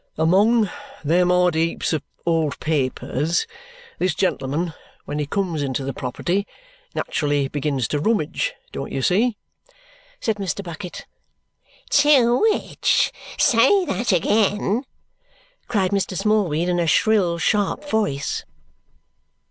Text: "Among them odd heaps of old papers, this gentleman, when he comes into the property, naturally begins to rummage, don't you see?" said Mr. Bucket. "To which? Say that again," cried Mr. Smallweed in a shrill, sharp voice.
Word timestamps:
"Among 0.17 0.67
them 1.03 1.31
odd 1.31 1.53
heaps 1.53 1.93
of 1.93 2.01
old 2.25 2.59
papers, 2.59 3.45
this 3.99 4.15
gentleman, 4.15 4.73
when 5.05 5.19
he 5.19 5.27
comes 5.27 5.61
into 5.61 5.83
the 5.83 5.93
property, 5.93 6.47
naturally 6.95 7.47
begins 7.47 7.87
to 7.89 7.99
rummage, 7.99 8.55
don't 8.71 8.91
you 8.91 9.03
see?" 9.03 9.37
said 10.19 10.37
Mr. 10.37 10.63
Bucket. 10.63 11.05
"To 11.91 12.39
which? 12.39 13.11
Say 13.37 13.85
that 13.85 14.11
again," 14.11 14.85
cried 15.67 15.91
Mr. 15.91 16.17
Smallweed 16.17 16.67
in 16.67 16.79
a 16.79 16.87
shrill, 16.87 17.37
sharp 17.37 17.87
voice. 17.87 18.43